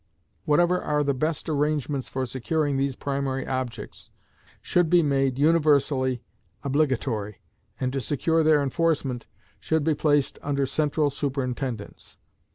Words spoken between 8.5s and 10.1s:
enforcement, should be